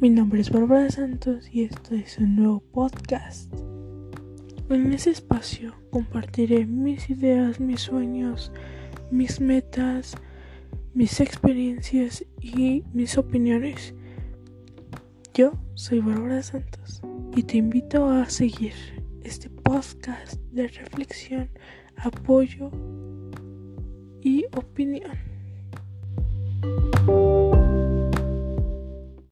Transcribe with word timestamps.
Mi 0.00 0.10
nombre 0.10 0.40
es 0.40 0.50
Bárbara 0.50 0.90
Santos 0.90 1.48
y 1.52 1.62
esto 1.62 1.94
es 1.94 2.18
un 2.18 2.36
nuevo 2.36 2.60
podcast. 2.72 3.52
En 4.68 4.92
ese 4.92 5.10
espacio 5.10 5.72
compartiré 5.90 6.66
mis 6.66 7.08
ideas, 7.08 7.60
mis 7.60 7.82
sueños, 7.82 8.50
mis 9.12 9.40
metas, 9.40 10.16
mis 10.94 11.20
experiencias 11.20 12.24
y 12.40 12.82
mis 12.92 13.16
opiniones. 13.16 13.94
Yo 15.32 15.52
soy 15.74 16.00
Bárbara 16.00 16.42
Santos 16.42 17.00
y 17.36 17.44
te 17.44 17.58
invito 17.58 18.08
a 18.08 18.28
seguir 18.28 18.74
este 19.22 19.48
podcast 19.48 20.34
de 20.50 20.68
reflexión, 20.68 21.48
apoyo 21.96 22.70
y 24.20 24.44
opinión. 24.56 25.33